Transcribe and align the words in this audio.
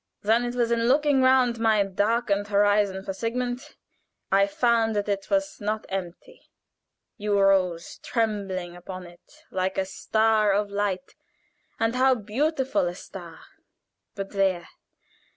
"Then 0.23 0.43
it 0.45 0.55
was 0.55 0.71
in 0.71 0.87
looking 0.87 1.21
round 1.21 1.59
my 1.59 1.83
darkened 1.83 2.47
horizon 2.47 3.03
for 3.03 3.13
Sigmund, 3.13 3.75
I 4.31 4.47
found 4.47 4.95
that 4.95 5.07
it 5.07 5.29
was 5.29 5.61
not 5.61 5.85
empty. 5.89 6.49
You 7.17 7.39
rose 7.39 7.99
trembling 7.99 8.75
upon 8.75 9.05
it 9.05 9.43
like 9.51 9.77
a 9.77 9.85
star 9.85 10.53
of 10.53 10.71
light, 10.71 11.13
and 11.79 11.95
how 11.95 12.15
beautiful 12.15 12.87
a 12.87 12.95
star! 12.95 13.41
But 14.15 14.31
there! 14.31 14.69